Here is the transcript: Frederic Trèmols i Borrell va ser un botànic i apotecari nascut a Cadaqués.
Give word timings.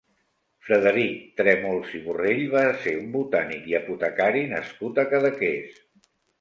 Frederic 0.69 1.19
Trèmols 1.41 1.91
i 1.99 2.01
Borrell 2.07 2.41
va 2.55 2.65
ser 2.87 2.95
un 3.03 3.13
botànic 3.19 3.71
i 3.75 3.79
apotecari 3.83 4.45
nascut 4.57 5.07
a 5.07 5.09
Cadaqués. 5.15 5.81